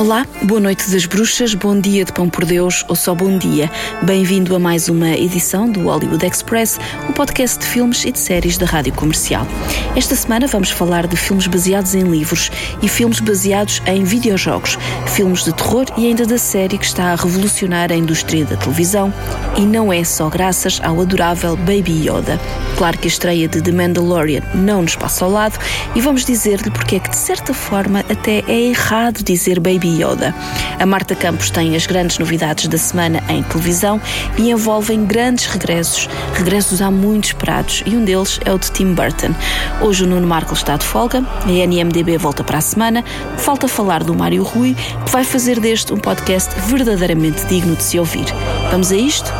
[0.00, 3.70] Olá, boa noite das bruxas, bom dia de pão por Deus ou só bom dia.
[4.02, 8.56] Bem-vindo a mais uma edição do Hollywood Express, o podcast de filmes e de séries
[8.56, 9.46] da Rádio Comercial.
[9.94, 12.50] Esta semana vamos falar de filmes baseados em livros
[12.80, 17.16] e filmes baseados em videojogos, filmes de terror e ainda da série que está a
[17.16, 19.12] revolucionar a indústria da televisão
[19.58, 22.40] e não é só graças ao adorável Baby Yoda.
[22.78, 25.58] Claro que a estreia de The Mandalorian não nos passa ao lado
[25.94, 30.34] e vamos dizer-lhe porque é que de certa forma até é errado dizer Baby Yoda.
[30.78, 34.00] A Marta Campos tem as grandes novidades da semana em televisão
[34.36, 38.94] e envolvem grandes regressos, regressos há muito esperados, e um deles é o de Tim
[38.94, 39.34] Burton.
[39.80, 43.04] Hoje o Nuno Marco está de folga, a NMDB volta para a semana,
[43.38, 47.98] falta falar do Mário Rui, que vai fazer deste um podcast verdadeiramente digno de se
[47.98, 48.26] ouvir.
[48.70, 49.32] Vamos a isto?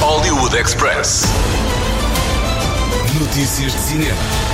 [0.00, 1.24] Hollywood Express.
[3.18, 4.45] Notícias de cinema.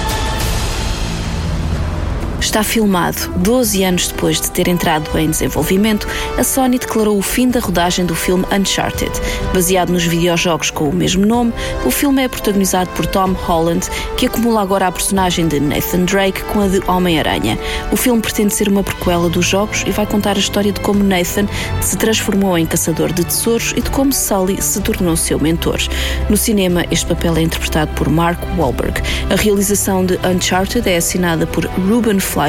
[2.52, 3.16] Está filmado.
[3.36, 8.04] 12 anos depois de ter entrado em desenvolvimento, a Sony declarou o fim da rodagem
[8.04, 9.10] do filme Uncharted.
[9.54, 11.50] Baseado nos videojogos com o mesmo nome,
[11.86, 16.42] o filme é protagonizado por Tom Holland, que acumula agora a personagem de Nathan Drake
[16.44, 17.58] com a de Homem-Aranha.
[17.90, 21.02] O filme pretende ser uma prequela dos jogos e vai contar a história de como
[21.02, 21.46] Nathan
[21.80, 25.78] se transformou em caçador de tesouros e de como Sully se tornou seu mentor.
[26.28, 29.00] No cinema, este papel é interpretado por Mark Wahlberg.
[29.30, 32.41] A realização de Uncharted é assinada por Ruben Fleischer,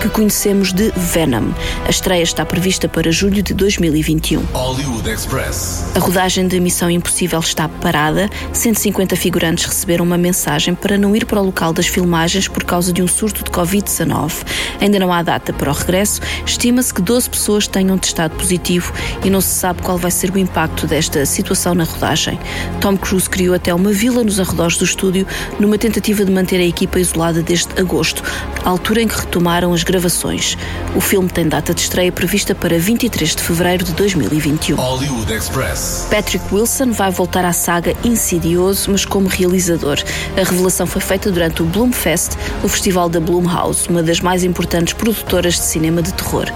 [0.00, 1.52] que conhecemos de Venom.
[1.86, 4.42] A estreia está prevista para julho de 2021.
[4.52, 5.84] Hollywood Express.
[5.94, 8.28] A rodagem de Missão Impossível está parada.
[8.52, 12.92] 150 figurantes receberam uma mensagem para não ir para o local das filmagens por causa
[12.92, 14.32] de um surto de Covid-19.
[14.80, 16.20] Ainda não há data para o regresso.
[16.44, 18.92] Estima-se que 12 pessoas tenham testado positivo
[19.24, 22.38] e não se sabe qual vai ser o impacto desta situação na rodagem.
[22.80, 25.26] Tom Cruise criou até uma vila nos arredores do estúdio
[25.58, 28.22] numa tentativa de manter a equipa isolada desde agosto,
[28.64, 30.56] altura em que retomaram as gravações.
[30.94, 34.76] O filme tem data de estreia prevista para 23 de fevereiro de 2021.
[34.76, 36.06] Hollywood Express.
[36.10, 39.98] Patrick Wilson vai voltar à saga Insidioso, mas como realizador.
[40.36, 44.92] A revelação foi feita durante o Bloomfest, o festival da Blumhouse, uma das mais importantes
[44.92, 46.46] produtoras de cinema de terror.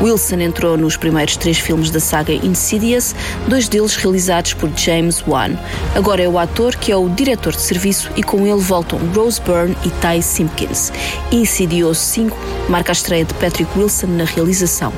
[0.00, 3.14] Wilson entrou nos primeiros três filmes da saga Insidious,
[3.48, 5.52] dois deles realizados por James Wan.
[5.94, 9.40] Agora é o ator que é o diretor de serviço e com ele voltam Rose
[9.40, 10.92] Byrne e Ty Simpkins.
[11.30, 12.36] Insidioso 5
[12.68, 14.92] marca a estreia de Patrick Wilson na realização.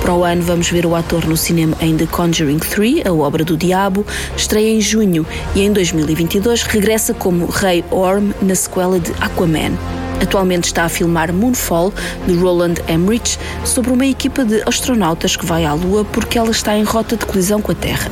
[0.00, 3.44] Para o ano vamos ver o ator no cinema em The Conjuring 3, a obra
[3.44, 9.12] do diabo, estreia em junho e em 2022 regressa como Rei Orm na sequela de
[9.20, 9.76] Aquaman.
[10.22, 11.92] Atualmente está a filmar Moonfall,
[12.26, 16.76] de Roland Emmerich, sobre uma equipa de astronautas que vai à Lua porque ela está
[16.76, 18.10] em rota de colisão com a Terra.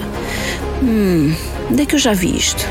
[0.83, 1.35] Hum,
[1.71, 2.67] onde é que eu já vi isto?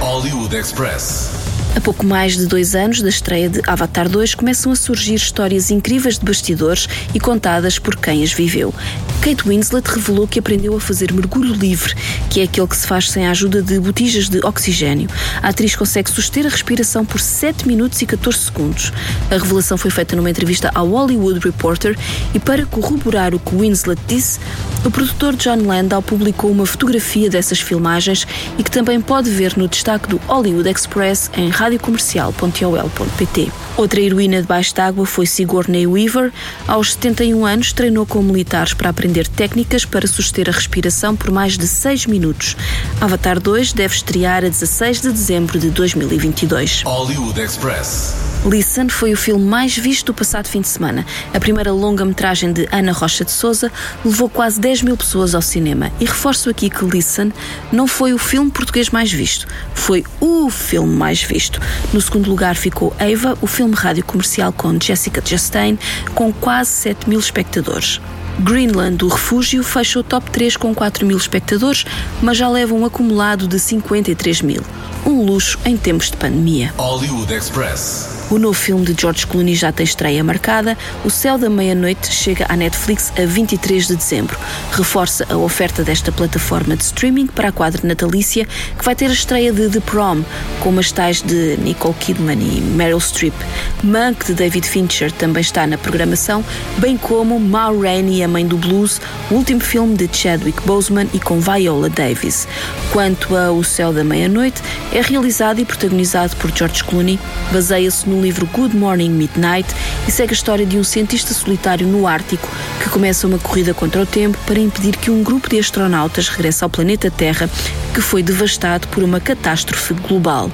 [0.00, 1.37] Hollywood Express.
[1.76, 5.70] A pouco mais de dois anos da estreia de Avatar 2 começam a surgir histórias
[5.70, 8.74] incríveis de bastidores e contadas por quem as viveu.
[9.20, 11.94] Kate Winslet revelou que aprendeu a fazer mergulho livre,
[12.30, 15.08] que é aquele que se faz sem a ajuda de botijas de oxigênio.
[15.42, 18.92] A atriz consegue suster a respiração por 7 minutos e 14 segundos.
[19.30, 21.96] A revelação foi feita numa entrevista ao Hollywood Reporter
[22.34, 24.38] e para corroborar o que Winslet disse,
[24.84, 29.68] o produtor John Landau publicou uma fotografia dessas filmagens e que também pode ver no
[29.68, 33.52] destaque do Hollywood Express em radiocomercial.ol.pt.
[33.76, 36.32] Outra heroína debaixo d'água foi Sigourney Weaver.
[36.66, 41.56] Aos 71 anos, treinou com militares para aprender técnicas para suster a respiração por mais
[41.56, 42.56] de 6 minutos.
[43.00, 46.82] Avatar 2 deve estrear a 16 de dezembro de 2022.
[46.82, 48.28] Hollywood Express.
[48.44, 51.04] Listen foi o filme mais visto do passado fim de semana.
[51.34, 53.70] A primeira longa-metragem de Ana Rocha de Souza
[54.04, 55.90] levou quase 10 mil pessoas ao cinema.
[56.00, 57.32] E reforço aqui que Listen
[57.72, 61.60] não foi o filme português mais visto, foi o filme mais visto.
[61.92, 65.78] No segundo lugar ficou Eva, o filme rádio comercial com Jessica Chastain,
[66.14, 68.00] com quase 7 mil espectadores.
[68.40, 71.84] Greenland, o refúgio, fecha o top 3 com 4 mil espectadores,
[72.22, 74.62] mas já leva um acumulado de 53 mil.
[75.04, 76.72] Um luxo em tempos de pandemia.
[76.76, 78.18] Hollywood Express.
[78.30, 80.76] O novo filme de George Clooney já tem estreia marcada.
[81.02, 84.38] O Céu da Meia-Noite chega à Netflix a 23 de dezembro.
[84.72, 88.46] Reforça a oferta desta plataforma de streaming para a quadra natalícia,
[88.76, 90.22] que vai ter a estreia de The Prom,
[90.60, 93.34] com as tais de Nicole Kidman e Meryl Streep.
[93.82, 96.44] Mank, de David Fincher, também está na programação,
[96.76, 101.40] bem como Ma Rainey, mãe do blues, o último filme de Chadwick Boseman e com
[101.40, 102.46] Viola Davis.
[102.92, 107.18] Quanto a O Céu da Meia-Noite, É realizado e protagonizado por George Clooney,
[107.52, 109.68] baseia-se no livro Good Morning Midnight
[110.06, 112.48] e segue a história de um cientista solitário no Ártico
[112.82, 116.64] que começa uma corrida contra o tempo para impedir que um grupo de astronautas regresse
[116.64, 117.50] ao planeta Terra
[117.94, 120.50] que foi devastado por uma catástrofe global.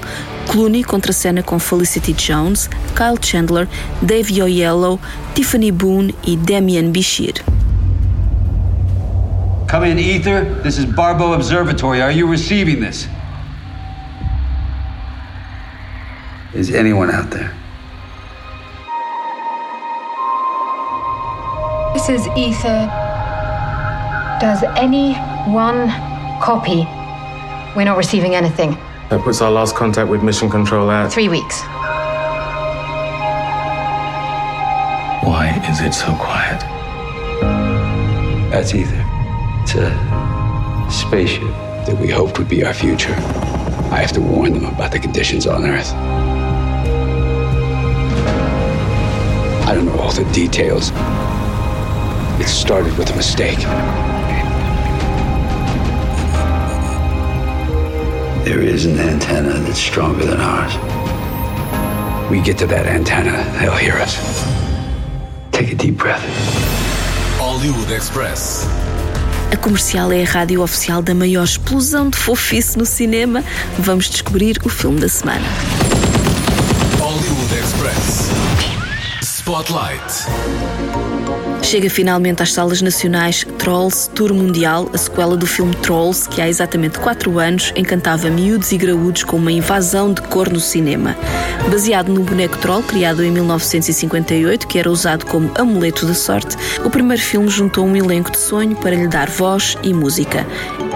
[0.50, 3.68] Clooney contracena com Felicity Jones, Kyle Chandler,
[4.02, 5.00] Dave Oyelowo,
[5.34, 7.53] Tiffany Boone e Damian Bichir.
[9.74, 10.44] Come in, Ether.
[10.62, 12.00] This is Barbo Observatory.
[12.00, 13.08] Are you receiving this?
[16.54, 17.52] Is anyone out there?
[21.92, 22.86] This is Ether.
[24.40, 25.88] Does anyone
[26.40, 26.86] copy?
[27.76, 28.78] We're not receiving anything.
[29.10, 31.12] That puts our last contact with Mission Control at.
[31.12, 31.62] Three weeks.
[35.26, 36.60] Why is it so quiet?
[38.52, 39.13] That's Ether.
[39.64, 41.40] It's a uh, spaceship
[41.86, 43.14] that we hoped would be our future.
[43.14, 45.90] I have to warn them about the conditions on Earth.
[49.66, 50.90] I don't know all the details.
[52.38, 53.58] It started with a mistake.
[58.44, 60.74] There is an antenna that's stronger than ours.
[62.30, 64.14] We get to that antenna, they'll hear us.
[65.52, 66.22] Take a deep breath.
[67.38, 68.83] Hollywood Express.
[69.54, 73.44] A comercial é a rádio oficial da maior explosão de fofice no cinema.
[73.78, 75.46] Vamos descobrir o filme da semana.
[76.98, 78.30] Hollywood Express.
[79.22, 81.13] Spotlight.
[81.64, 86.46] Chega finalmente às salas nacionais Trolls Tour Mundial, a sequela do filme Trolls, que há
[86.46, 91.16] exatamente 4 anos encantava miúdos e graúdos com uma invasão de cor no cinema.
[91.70, 96.90] Baseado no boneco Troll, criado em 1958, que era usado como amuleto da sorte, o
[96.90, 100.46] primeiro filme juntou um elenco de sonho para lhe dar voz e música.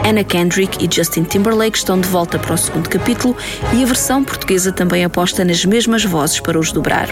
[0.07, 3.37] Anna Kendrick e Justin Timberlake estão de volta para o segundo capítulo
[3.73, 7.09] e a versão portuguesa também aposta nas mesmas vozes para os dobrar.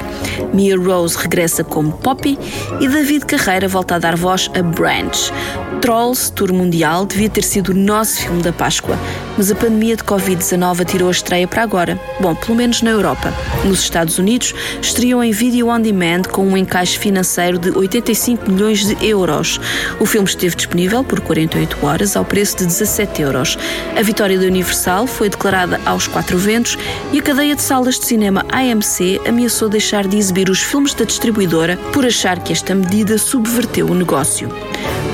[0.52, 2.38] Mia Rose regressa como Poppy
[2.80, 5.32] e David Carreira volta a dar voz a Branch.
[5.80, 8.98] Trolls Tour Mundial devia ter sido o nosso filme da Páscoa,
[9.36, 12.00] mas a pandemia de Covid-19 tirou a estreia para agora.
[12.18, 13.32] Bom, pelo menos na Europa.
[13.64, 14.52] Nos Estados Unidos,
[14.82, 19.60] estreou em vídeo on demand com um encaixe financeiro de 85 milhões de euros.
[20.00, 23.56] O filme esteve disponível por 48 horas ao preço de 17 euros.
[23.96, 26.76] A vitória da Universal foi declarada aos quatro ventos
[27.12, 31.04] e a cadeia de salas de cinema AMC ameaçou deixar de exibir os filmes da
[31.04, 34.48] distribuidora por achar que esta medida subverteu o negócio.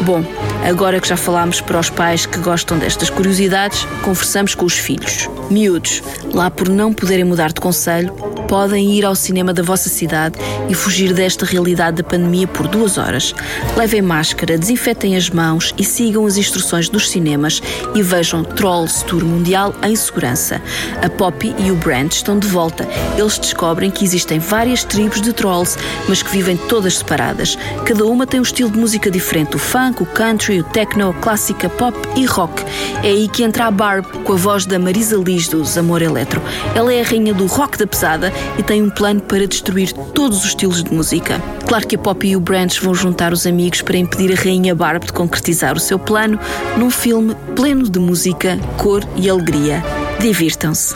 [0.04, 0.24] Bom,
[0.64, 5.28] agora que já falámos para os pais que gostam destas curiosidades, conversamos com os filhos.
[5.50, 6.00] Miúdos,
[6.32, 8.12] lá por não poderem mudar de conselho,
[8.52, 10.38] podem ir ao cinema da vossa cidade
[10.68, 13.34] e fugir desta realidade da pandemia por duas horas.
[13.78, 17.62] Levem máscara, desinfetem as mãos e sigam as instruções dos cinemas
[17.94, 20.60] e vejam Trolls Tour Mundial em segurança.
[21.02, 22.86] A Poppy e o Brand estão de volta.
[23.16, 27.56] Eles descobrem que existem várias tribos de trolls, mas que vivem todas separadas.
[27.86, 31.14] Cada uma tem um estilo de música diferente: o funk, o country, o techno, a
[31.14, 32.62] clássica, pop e rock.
[33.02, 36.42] É aí que entra a Barb, com a voz da Marisa Liz dos Amor Eletro.
[36.74, 40.38] Ela é a rainha do rock da pesada e tem um plano para destruir todos
[40.38, 41.40] os estilos de música.
[41.66, 44.74] Claro que a Poppy e o Branch vão juntar os amigos para impedir a rainha
[44.74, 46.38] Barb de concretizar o seu plano
[46.76, 49.82] num filme pleno de música, cor e alegria.
[50.20, 50.94] Divirtam-se.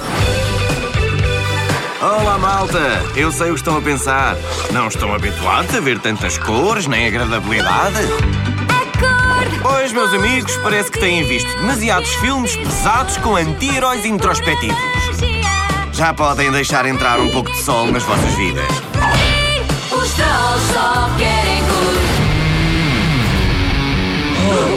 [2.01, 3.03] Olá, malta!
[3.17, 4.37] Eu sei o que estão a pensar.
[4.73, 7.99] Não estão habituados a ver tantas cores nem agradabilidade?
[9.63, 15.36] Pois, meus amigos, parece que têm visto demasiados filmes pesados com anti-heróis introspectivos.
[15.97, 18.67] Já podem deixar entrar um pouco de sol nas vossas vidas.
[19.91, 21.63] Os trolls só querem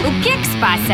[0.08, 0.94] O que é que se passa?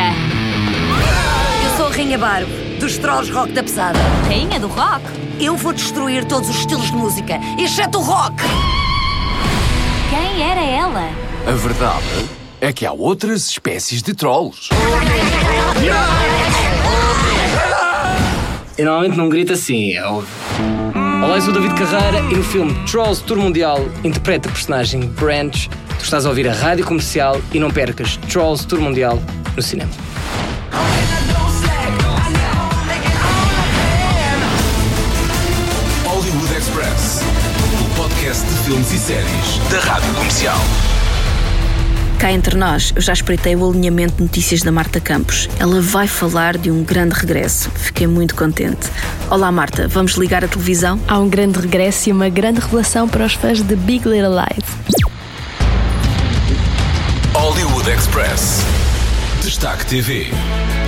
[1.64, 4.00] Eu sou a Rainha Barbo, dos Trolls Rock da Pesada.
[4.28, 5.04] Rainha do rock?
[5.40, 8.36] Eu vou destruir todos os estilos de música, exceto o rock.
[10.10, 11.08] Quem era ela?
[11.46, 12.26] A verdade
[12.60, 14.70] é que há outras espécies de trolls.
[18.78, 20.28] Eu normalmente não grito assim, é óbvio.
[21.24, 25.08] Olá, eu sou o David Carreira e no filme Trolls Tour Mundial interpreta a personagem
[25.08, 25.70] Branch.
[25.98, 29.18] Tu estás a ouvir a rádio comercial e não percas Trolls Tour Mundial
[29.56, 29.90] no cinema.
[36.04, 37.22] Hollywood Express.
[37.80, 40.58] O podcast de filmes e séries da Rádio Comercial.
[42.20, 45.50] Cá entre nós, eu já espreitei o alinhamento de notícias da Marta Campos.
[45.60, 47.70] Ela vai falar de um grande regresso.
[47.72, 48.90] Fiquei muito contente.
[49.30, 51.00] Olá, Marta, vamos ligar a televisão?
[51.08, 55.06] Há um grande regresso e uma grande revelação para os fãs de Big Little Lies.
[57.34, 58.64] Hollywood Express.
[59.42, 60.32] Destaque TV.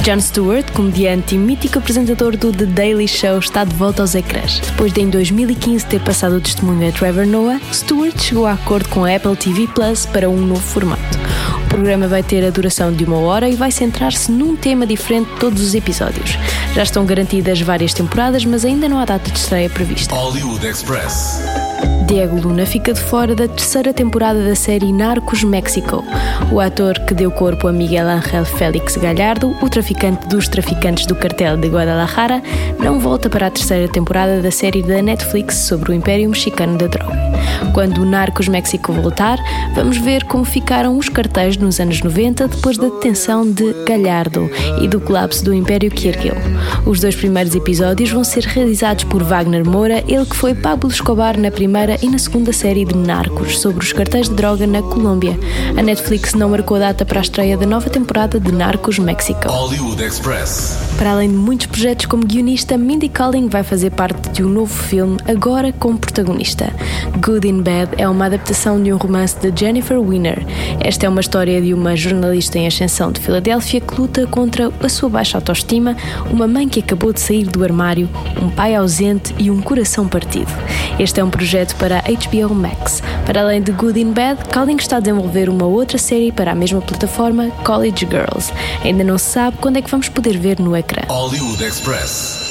[0.07, 4.61] Jon Stewart, comediante e mítico apresentador do The Daily Show, está de volta aos ecrãs.
[4.61, 8.87] Depois de em 2015 ter passado o testemunho a Trevor Noah, Stewart chegou a acordo
[8.87, 11.19] com a Apple TV Plus para um novo formato.
[11.65, 15.29] O programa vai ter a duração de uma hora e vai centrar-se num tema diferente
[15.41, 16.37] todos os episódios.
[16.73, 20.15] Já estão garantidas várias temporadas, mas ainda não há data de estreia prevista.
[20.15, 21.66] Hollywood Express.
[22.07, 26.01] Diego Luna fica de fora da terceira temporada da série Narcos México.
[26.53, 31.15] O ator que deu corpo a Miguel Ángel Félix Gallardo, o traficante dos traficantes do
[31.15, 32.41] cartel de Guadalajara,
[32.79, 36.87] não volta para a terceira temporada da série da Netflix sobre o Império Mexicano da
[36.87, 37.26] Droga.
[37.73, 39.39] Quando o Narcos México voltar,
[39.75, 44.49] vamos ver como ficaram os cartéis nos anos 90 depois da detenção de Gallardo
[44.81, 46.35] e do colapso do Império ergueu.
[46.85, 51.37] Os dois primeiros episódios vão ser realizados por Wagner Moura, ele que foi Pablo Escobar
[51.37, 55.37] na primeira e na segunda série de Narcos, sobre os cartéis de droga na Colômbia.
[55.77, 59.41] A Netflix não marcou data para a estreia da nova temporada de Narcos México.
[60.97, 64.73] Para além de muitos projetos como guionista, Mindy Kaling vai fazer parte de um novo
[64.73, 66.73] filme, agora como protagonista.
[67.27, 70.45] Good in Bad é uma adaptação de um romance de Jennifer Weiner.
[70.79, 74.87] Esta é uma história de uma jornalista em ascensão de Filadélfia que luta contra a
[74.87, 75.97] sua baixa autoestima,
[76.31, 78.09] uma mãe que acabou de sair do armário,
[78.41, 80.49] um pai ausente e um coração partido.
[80.97, 83.03] Este é um projeto para a HBO Max.
[83.25, 86.55] Para além de Good in Bad, Kaling está a desenvolver uma outra série para a
[86.55, 88.53] mesma plataforma, College Girls.
[88.85, 91.01] Ainda não se sabe quando é que vamos poder ver no ecrã.
[91.09, 92.47] Hollywood Express.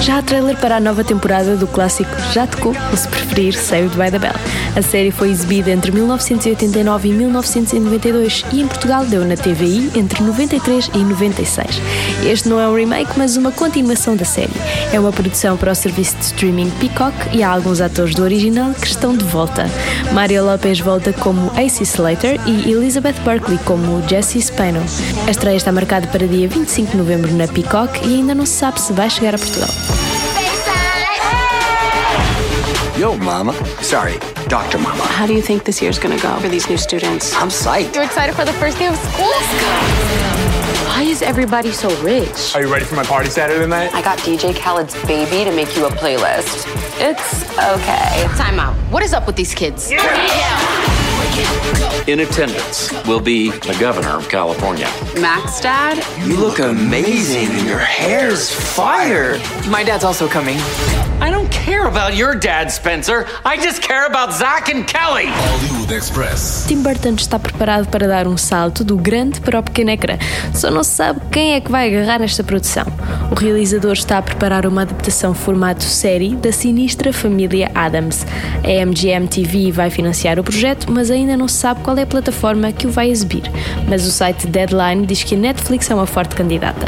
[0.00, 3.96] Já há trailer para a nova temporada do clássico Já Tocou, ou se preferir, Saved
[3.96, 4.34] by the Bell.
[4.76, 10.22] A série foi exibida entre 1989 e 1992 e em Portugal deu na TVI entre
[10.22, 11.82] 93 e 96.
[12.24, 14.52] Este não é um remake, mas uma continuação da série.
[14.92, 18.72] É uma produção para o serviço de streaming Peacock e há alguns atores do original
[18.72, 19.66] que estão de volta.
[20.12, 24.80] Mario Lopez volta como AC Slater e Elizabeth Berkley como Jessie Spano.
[25.26, 28.52] A estreia está marcada para dia 25 de novembro na Peacock e ainda não se
[28.52, 29.68] sabe se vai chegar a Portugal.
[32.98, 33.52] Yo, Mama.
[33.80, 34.18] Sorry,
[34.48, 34.78] Dr.
[34.78, 35.04] Mama.
[35.04, 37.32] How do you think this year's gonna go for these new students?
[37.34, 37.94] I'm psyched.
[37.94, 39.26] You're excited for the first day of school?
[39.26, 39.68] Let's go.
[40.88, 42.56] Why is everybody so rich?
[42.56, 43.94] Are you ready for my party Saturday night?
[43.94, 46.66] I got DJ Khaled's baby to make you a playlist.
[46.98, 48.26] It's okay.
[48.36, 48.74] Time out.
[48.90, 49.92] What is up with these kids?
[52.08, 54.88] In attendance will be the governor of California.
[55.20, 56.02] Max, Dad?
[56.26, 59.38] You look amazing and your hair's fire.
[59.68, 60.56] My dad's also coming.
[61.20, 63.26] I don't care about your dad, Spencer.
[63.44, 65.26] I just care about Zach and Kelly.
[65.26, 66.64] Hollywood Express.
[66.66, 70.16] Tim Burton está preparado para dar um salto do grande para o pequeno ecrã.
[70.54, 72.86] Só não se sabe quem é que vai agarrar esta produção.
[73.30, 78.24] O realizador está a preparar uma adaptação formato série da sinistra família Adams.
[78.64, 82.06] A MGM TV vai financiar o projeto, mas ainda não se sabe qual é a
[82.06, 83.42] plataforma que o vai exibir.
[83.88, 86.86] Mas o site Deadline diz que a Netflix é uma forte candidata.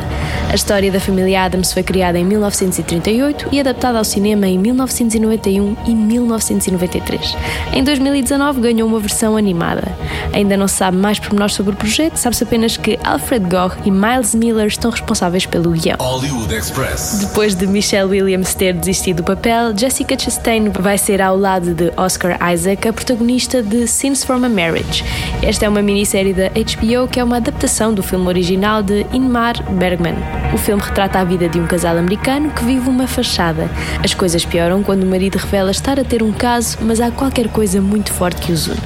[0.51, 5.77] A história da família Adams foi criada em 1938 e adaptada ao cinema em 1991
[5.87, 7.37] e 1993.
[7.73, 9.97] Em 2019 ganhou uma versão animada.
[10.33, 13.91] Ainda não se sabe mais pormenores sobre o projeto, sabe-se apenas que Alfred Gough e
[13.91, 15.97] Miles Miller estão responsáveis pelo guião.
[16.01, 17.21] Hollywood Express.
[17.21, 21.93] Depois de Michelle Williams ter desistido do papel, Jessica Chastain vai ser ao lado de
[21.97, 23.87] Oscar Isaac a protagonista de
[24.25, 25.05] From a Marriage.
[25.43, 29.63] Esta é uma minissérie da HBO que é uma adaptação do filme original de Ingmar
[29.73, 30.17] Bergman.
[30.53, 33.71] O filme retrata a vida de um casal americano que vive uma fachada.
[34.03, 37.49] As coisas pioram quando o marido revela estar a ter um caso, mas há qualquer
[37.49, 38.81] coisa muito forte que os une.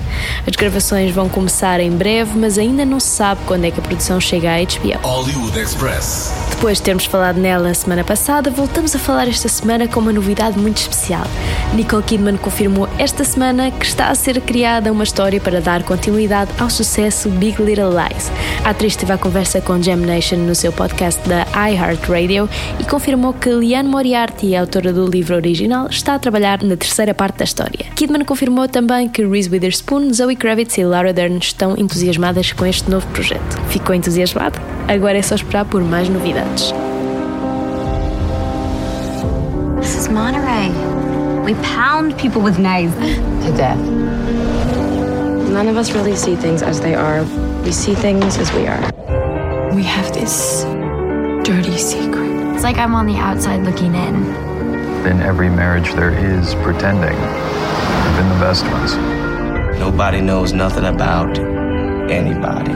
[0.46, 3.82] As gravações vão começar em breve, mas ainda não se sabe quando é que a
[3.82, 4.98] produção chega à HBO.
[5.02, 6.32] Hollywood Express.
[6.50, 10.12] Depois de termos falado nela a semana passada, voltamos a falar esta semana com uma
[10.12, 11.26] novidade muito especial.
[11.74, 16.50] Nicole Kidman confirmou esta semana que está a ser criada uma história para dar continuidade
[16.60, 18.30] ao sucesso Big Little Lies.
[18.62, 22.46] A atriz teve a conversa com Jam Nation no seu podcast da iHeartRadio
[22.78, 27.38] e confirmou que Liane Moriarty, autora do livro original, está a trabalhar na terceira parte
[27.38, 27.86] da história.
[27.96, 32.90] Kidman confirmou também que Reese Witherspoon, Zoe Kravitz e Laura Dern estão entusiasmadas com este
[32.90, 33.58] novo projeto.
[33.68, 34.60] Ficou entusiasmado?
[34.86, 36.74] Agora é só esperar por mais novidades.
[39.80, 40.70] This is Monterey.
[41.44, 42.94] We pound people with knives
[43.46, 44.73] to death.
[45.52, 47.22] None of us really see things as they are.
[47.62, 49.74] We see things as we are.
[49.74, 50.64] We have this
[51.44, 52.54] dirty secret.
[52.54, 54.14] It's like I'm on the outside looking in.
[55.06, 58.94] In every marriage, there is pretending, even the best ones.
[59.78, 61.38] Nobody knows nothing about
[62.10, 62.72] anybody.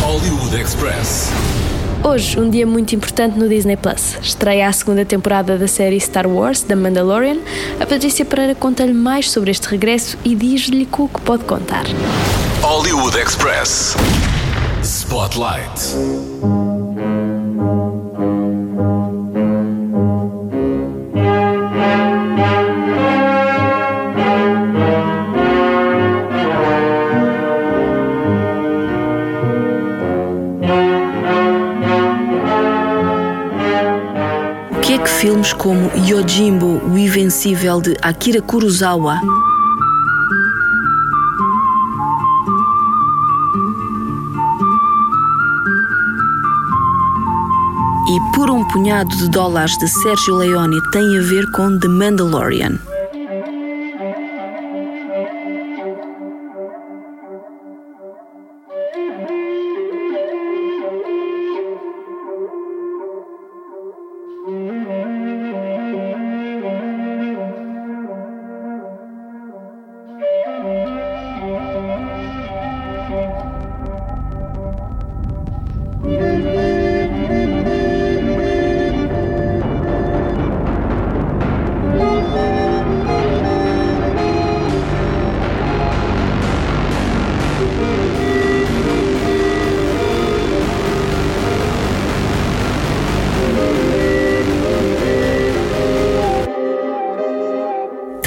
[0.00, 1.67] Hollywood Express.
[2.02, 4.16] Hoje, um dia muito importante no Disney Plus.
[4.22, 7.38] Estreia a segunda temporada da série Star Wars, The Mandalorian.
[7.80, 11.84] A Patrícia Pereira conta-lhe mais sobre este regresso e diz-lhe o que pode contar.
[12.62, 13.96] Hollywood Express.
[14.82, 16.67] Spotlight.
[35.54, 39.20] Como Yojimbo, o Invencível de Akira Kurosawa,
[48.08, 52.87] e Por um Punhado de Dólares de Sergio Leone têm a ver com The Mandalorian?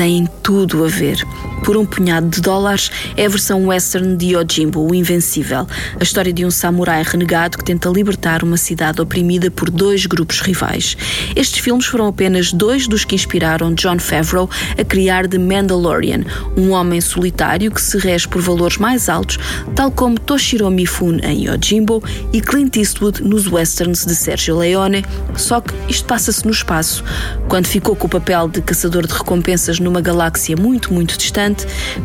[0.01, 1.23] Têm tudo a ver.
[1.63, 5.67] Por um punhado de dólares é a versão western de Yojimbo, o Invencível,
[5.99, 10.41] a história de um samurai renegado que tenta libertar uma cidade oprimida por dois grupos
[10.41, 10.97] rivais.
[11.35, 16.23] Estes filmes foram apenas dois dos que inspiraram John Favreau a criar The Mandalorian,
[16.57, 19.37] um homem solitário que se rege por valores mais altos,
[19.75, 22.03] tal como Toshiro Mifune em Yojimbo
[22.33, 27.03] e Clint Eastwood nos westerns de Sergio Leone, só que isto passa-se no espaço.
[27.47, 31.50] Quando ficou com o papel de caçador de recompensas numa galáxia muito, muito distante,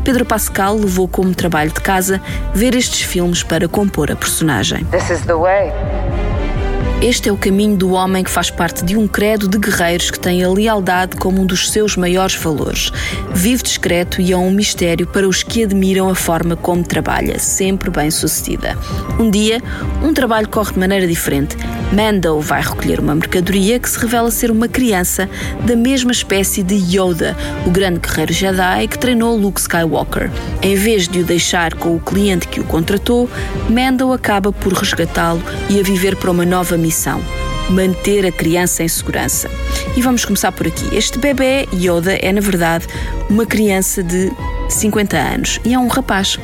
[0.04, 2.20] Pedro Pascal levou como trabalho de casa
[2.54, 4.84] ver estes filmes para compor a personagem.
[4.86, 5.72] This is the way.
[7.02, 10.18] Este é o caminho do homem que faz parte de um credo de guerreiros que
[10.18, 12.90] tem a lealdade como um dos seus maiores valores.
[13.34, 17.90] Vive discreto e é um mistério para os que admiram a forma como trabalha, sempre
[17.90, 18.78] bem sucedida.
[19.20, 19.62] Um dia,
[20.02, 21.54] um trabalho corre de maneira diferente.
[21.92, 25.28] Mando vai recolher uma mercadoria que se revela ser uma criança
[25.64, 30.30] da mesma espécie de Yoda, o grande guerreiro Jedi que treinou Luke Skywalker.
[30.62, 33.28] Em vez de o deixar com o cliente que o contratou,
[33.68, 37.20] Mando acaba por resgatá-lo e a viver para uma nova missão
[37.68, 39.50] manter a criança em segurança.
[39.96, 40.94] E vamos começar por aqui.
[40.94, 42.86] Este bebê Yoda é, na verdade,
[43.28, 44.30] uma criança de
[44.68, 46.38] 50 anos e é um rapaz.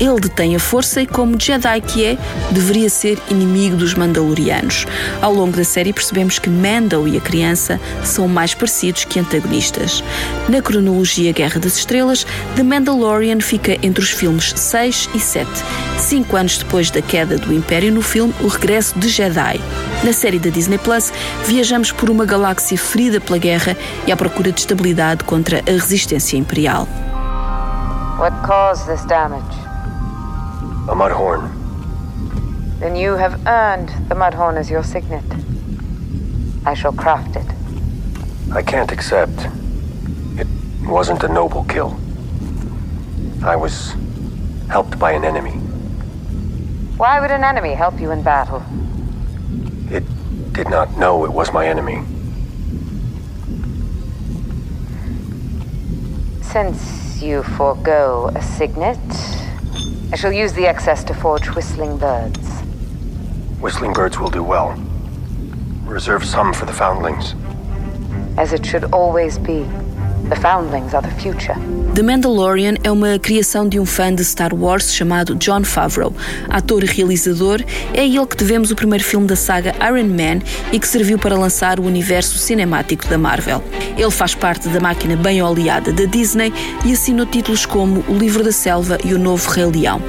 [0.00, 2.18] Ele detém a força e, como Jedi que é,
[2.50, 4.86] deveria ser inimigo dos Mandalorianos.
[5.20, 10.02] Ao longo da série percebemos que Mando e a criança são mais parecidos que antagonistas.
[10.48, 15.50] Na cronologia Guerra das Estrelas, The Mandalorian fica entre os filmes 6 e 7,
[15.98, 19.60] cinco anos depois da queda do Império no filme O Regresso de Jedi.
[20.04, 21.12] Na série da Disney Plus,
[21.46, 26.36] viajamos por uma galáxia ferida pela guerra e à procura de estabilidade contra a resistência
[26.36, 26.88] imperial.
[28.16, 29.42] What caused this damage?
[30.88, 31.52] A mudhorn.
[32.80, 35.22] Then you have earned the mudhorn as your signet.
[36.64, 37.46] I shall craft it.
[38.54, 39.46] I can't accept.
[40.38, 40.46] It
[40.88, 42.00] wasn't a noble kill.
[43.44, 43.94] I was
[44.70, 45.58] helped by an enemy.
[46.96, 48.64] Why would an enemy help you in battle?
[49.90, 50.04] It
[50.54, 52.02] did not know it was my enemy.
[56.40, 58.98] Since you forego a signet,
[60.12, 62.48] I shall use the excess to forge whistling birds.
[63.60, 64.76] Whistling birds will do well.
[65.84, 67.34] Reserve some for the foundlings.
[68.38, 69.66] As it should always be.
[70.28, 71.56] The foundlings are the future.
[71.94, 76.12] The Mandalorian é uma criação de um fã de Star Wars chamado John Favreau.
[76.50, 80.42] Ator e realizador, é a ele que devemos o primeiro filme da saga Iron Man
[80.72, 83.64] e que serviu para lançar o universo cinemático da Marvel.
[83.96, 86.52] Ele faz parte da máquina bem oleada da Disney
[86.84, 90.02] e assinou títulos como O Livro da Selva e O Novo Rei Leão.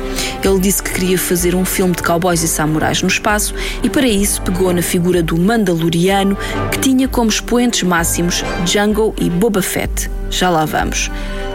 [0.43, 4.07] Ele disse que queria fazer um filme de cowboys e samurais no espaço e para
[4.07, 6.37] isso pegou na figura do Mandaloriano,
[6.69, 9.96] que tinha como expoentes máximos Django e Boba Fett.
[10.29, 11.09] Já lá vamos.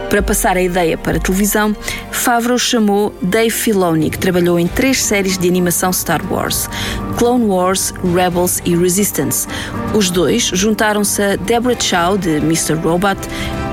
[0.09, 1.75] Para passar a ideia para a televisão,
[2.11, 6.69] Favreau chamou Dave Filoni, que trabalhou em três séries de animação Star Wars:
[7.17, 9.47] Clone Wars, Rebels e Resistance.
[9.95, 12.75] Os dois juntaram-se a Deborah Chow, de Mr.
[12.75, 13.17] Robot,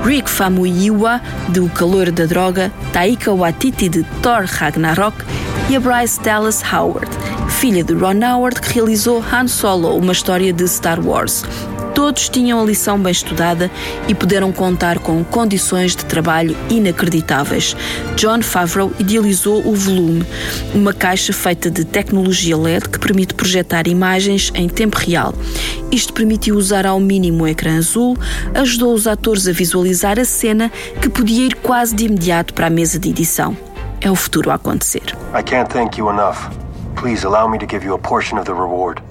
[0.03, 5.23] Rick Famuyiwa, de O Calor da Droga, Taika Waititi, de Thor Ragnarok,
[5.69, 7.09] e a Bryce Dallas Howard,
[7.49, 11.43] filha de Ron Howard, que realizou Han Solo, uma história de Star Wars.
[12.01, 13.69] Todos tinham a lição bem estudada
[14.07, 17.77] e puderam contar com condições de trabalho inacreditáveis.
[18.15, 20.25] John Favreau idealizou o Volume,
[20.73, 25.31] uma caixa feita de tecnologia LED que permite projetar imagens em tempo real.
[25.91, 28.17] Isto permitiu usar ao mínimo o ecrã azul,
[28.55, 32.71] ajudou os atores a visualizar a cena que podia ir quase de imediato para a
[32.71, 33.55] mesa de edição.
[34.01, 35.15] É o futuro a acontecer.
[35.37, 36.49] I can't thank you enough.
[36.95, 39.03] Please allow me to give you a portion of the reward.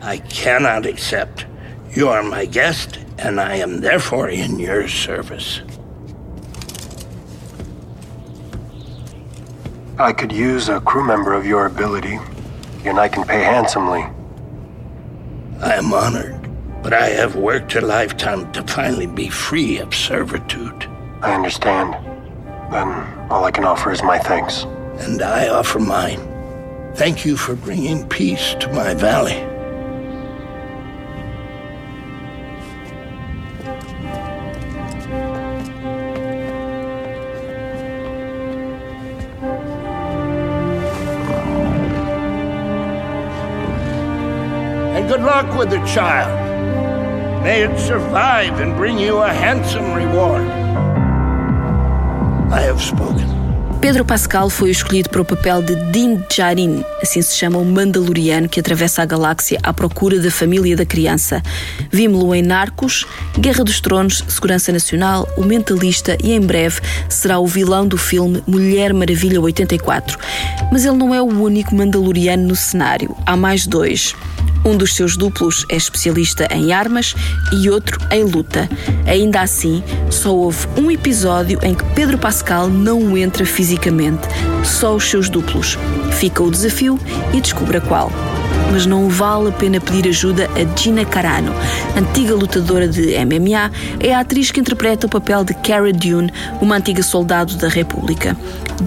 [0.00, 1.52] I cannot accept.
[1.94, 5.60] You are my guest, and I am therefore in your service.
[9.96, 12.18] I could use a crew member of your ability,
[12.84, 14.04] and I can pay handsomely.
[15.60, 16.34] I am honored,
[16.82, 20.90] but I have worked a lifetime to finally be free of servitude.
[21.22, 21.94] I understand.
[22.72, 24.64] Then all I can offer is my thanks.
[24.98, 26.18] And I offer mine.
[26.96, 29.53] Thank you for bringing peace to my valley.
[44.94, 46.30] And good luck with the child.
[47.42, 50.46] May it survive and bring you a handsome reward.
[52.52, 53.26] I have spoken.
[53.80, 58.48] Pedro Pascal foi escolhido para o papel de Din Djarin, assim se chama o Mandaloriano
[58.48, 61.42] que atravessa a galáxia à procura da família da criança.
[61.90, 63.04] Vimos-lo em Narcos,
[63.38, 66.80] Guerra dos Tronos, Segurança Nacional, O Mentalista e em breve
[67.10, 70.18] será o vilão do filme Mulher Maravilha 84.
[70.72, 74.14] Mas ele não é o único Mandaloriano no cenário, há mais dois.
[74.64, 77.14] Um dos seus duplos é especialista em armas
[77.52, 78.68] e outro em luta.
[79.06, 84.26] Ainda assim, só houve um episódio em que Pedro Pascal não entra fisicamente,
[84.64, 85.78] só os seus duplos.
[86.18, 86.98] Fica o desafio
[87.32, 88.10] e descubra qual
[88.70, 91.52] mas não vale a pena pedir ajuda a Gina Carano,
[91.96, 96.76] antiga lutadora de MMA, é a atriz que interpreta o papel de Cara Dune, uma
[96.76, 98.36] antiga soldado da República.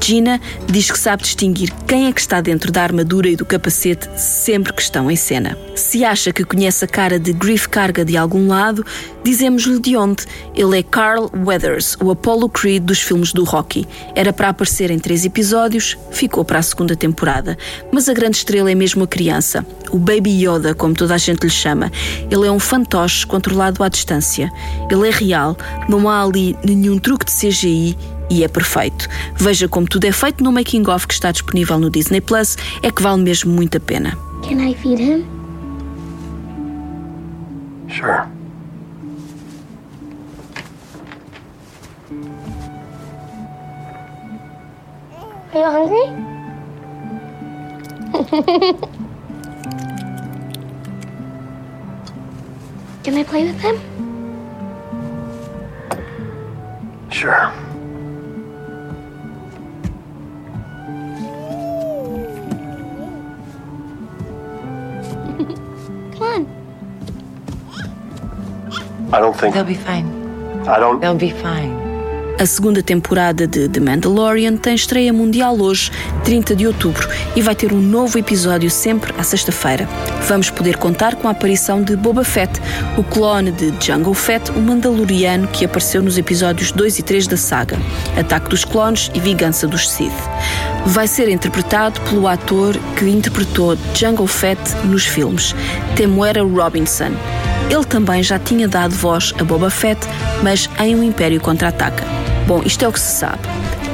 [0.04, 4.10] Gina diz que sabe distinguir quem é que está dentro da armadura e do capacete
[4.16, 5.58] sempre que estão em cena.
[5.76, 8.86] Se acha que conhece a cara de Griff Carga de algum lado,
[9.28, 10.24] dizemos-lhe de onde.
[10.56, 13.86] Ele é Carl Weathers, o Apollo Creed dos filmes do Rocky.
[14.16, 17.58] Era para aparecer em três episódios, ficou para a segunda temporada.
[17.92, 21.44] Mas a grande estrela é mesmo a criança, o Baby Yoda, como toda a gente
[21.44, 21.92] lhe chama.
[22.32, 24.50] Ele é um fantoche controlado à distância.
[24.90, 25.58] Ele é real,
[25.90, 27.98] não há ali nenhum truque de CGI
[28.30, 29.10] e é perfeito.
[29.36, 32.90] Veja como tudo é feito no making of que está disponível no Disney Plus, é
[32.90, 34.18] que vale mesmo muito a pena.
[34.48, 35.26] Can I feed him?
[37.90, 38.37] Sure.
[45.58, 46.06] Are you hungry?
[53.04, 53.80] Can I play with him?
[57.10, 57.34] Sure.
[66.14, 66.46] Come on.
[69.12, 69.56] I don't think.
[69.56, 70.06] They'll be fine.
[70.68, 71.00] I don't.
[71.00, 71.87] They'll be fine.
[72.40, 75.92] A segunda temporada de The Mandalorian tem estreia mundial hoje,
[76.24, 79.90] 30 de outubro, e vai ter um novo episódio sempre à sexta-feira.
[80.28, 82.62] Vamos poder contar com a aparição de Boba Fett,
[82.96, 87.38] o clone de Jungle Fett, o Mandaloriano que apareceu nos episódios 2 e 3 da
[87.38, 87.76] saga,
[88.16, 90.14] Ataque dos Clones e Vingança dos Sith.
[90.86, 95.56] Vai ser interpretado pelo ator que interpretou Jungle Fett nos filmes,
[95.96, 97.14] Temuera Robinson.
[97.68, 100.00] Ele também já tinha dado voz a Boba Fett,
[100.44, 102.27] mas em O Império Contra-Ataca.
[102.48, 103.42] Bom, isto é o que se sabe.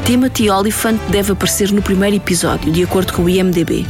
[0.06, 3.84] Timothy Oliphant deve aparecer no primeiro episódio, de acordo com o IMDb.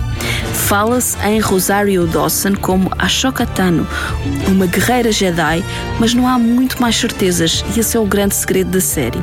[0.53, 3.85] Fala-se em Rosario Dawson como Ashoka Tano,
[4.47, 5.61] uma guerreira Jedi,
[5.99, 9.19] mas não há muito mais certezas e esse é o grande segredo da série.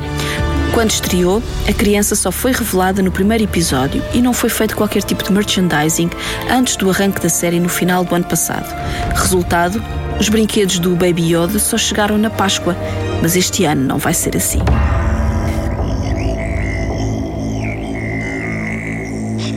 [0.75, 5.01] Quando estreou, a criança só foi revelada no primeiro episódio e não foi feito qualquer
[5.01, 6.09] tipo de merchandising
[6.51, 8.71] antes do arranque da série no final do ano passado.
[9.15, 9.83] Resultado,
[10.19, 12.77] os brinquedos do Baby Yoda só chegaram na Páscoa,
[13.23, 14.59] mas este ano não vai ser assim.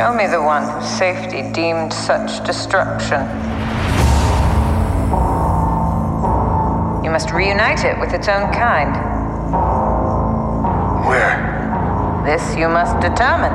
[0.04, 3.20] Show me the one whose safety deemed such destruction.
[7.02, 8.94] You must reunite it with its own kind.
[11.06, 12.22] Where?
[12.26, 13.54] This you must determine.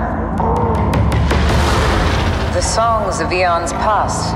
[2.55, 4.33] The songs of eons past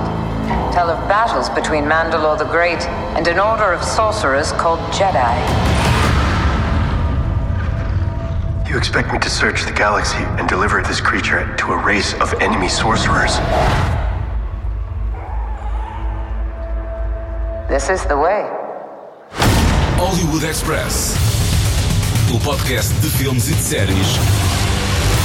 [0.72, 2.84] tell of battles between Mandalore the Great
[3.18, 5.73] and an order of sorcerers called Jedi.
[8.74, 12.34] You expect me to search the galaxy and deliver this creature to a race of
[12.42, 13.38] enemy sorcerers?
[17.70, 18.50] This is the way.
[19.96, 21.16] Hollywood Express.
[22.34, 24.18] O podcast de filmes e de séries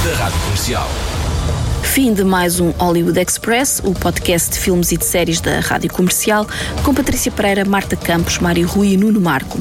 [0.03, 1.08] da Rádio Comercial.
[1.83, 5.91] Fim de mais um Hollywood Express, o podcast de filmes e de séries da Rádio
[5.91, 6.47] Comercial,
[6.83, 9.57] com Patrícia Pereira, Marta Campos, Mário Rui e Nuno Marco.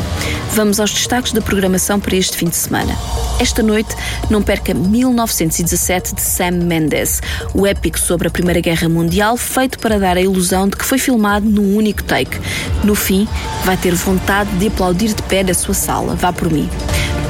[0.52, 2.96] Vamos aos destaques da programação para este fim de semana.
[3.40, 3.94] Esta noite,
[4.28, 7.22] não perca 1917 de Sam Mendes,
[7.54, 10.98] o épico sobre a Primeira Guerra Mundial, feito para dar a ilusão de que foi
[10.98, 12.38] filmado num único take.
[12.84, 13.28] No fim,
[13.64, 16.14] vai ter vontade de aplaudir de pé na sua sala.
[16.14, 16.68] Vá por mim.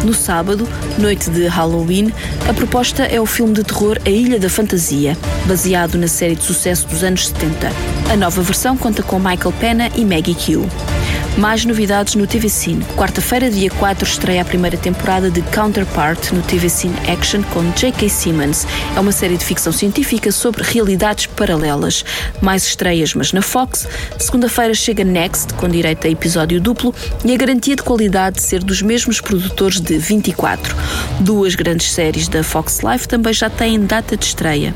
[0.05, 2.13] No sábado, noite de Halloween,
[2.49, 6.45] a proposta é o filme de terror A Ilha da Fantasia, baseado na série de
[6.45, 7.71] sucesso dos anos 70.
[8.13, 10.98] A nova versão conta com Michael Pena e Maggie Q.
[11.39, 12.85] Mais novidades no TV Cine.
[12.97, 18.09] Quarta-feira, dia 4, estreia a primeira temporada de Counterpart no TV Cine Action com J.K.
[18.09, 18.67] Simmons.
[18.97, 22.05] É uma série de ficção científica sobre realidades paralelas.
[22.43, 23.87] Mais estreias, mas na Fox.
[24.19, 26.93] Segunda-feira chega Next, com direito a episódio duplo
[27.25, 30.75] e a garantia de qualidade de ser dos mesmos produtores de 24.
[31.21, 34.75] Duas grandes séries da Fox Life também já têm data de estreia.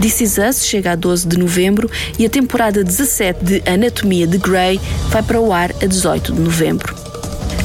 [0.00, 4.38] This Is Us chega a 12 de novembro e a temporada 17 de Anatomia de
[4.38, 6.94] Grey vai para o ar a 18 de novembro.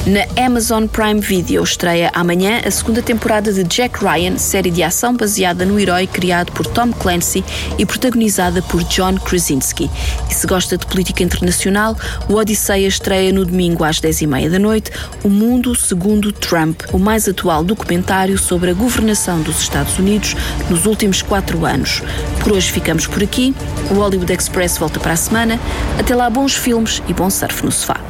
[0.06, 5.14] Na Amazon Prime Video estreia amanhã a segunda temporada de Jack Ryan, série de ação
[5.14, 7.44] baseada no herói criado por Tom Clancy
[7.78, 9.90] e protagonizada por John Krasinski.
[10.30, 11.94] E se gosta de política internacional,
[12.30, 14.90] o Odisseia estreia no domingo às 10h30 da noite
[15.22, 20.34] O Mundo Segundo Trump, o mais atual documentário sobre a governação dos Estados Unidos
[20.70, 22.02] nos últimos quatro anos.
[22.42, 23.54] Por hoje ficamos por aqui.
[23.90, 25.60] O Hollywood Express volta para a semana.
[25.98, 28.09] Até lá, bons filmes e bom surf no sofá.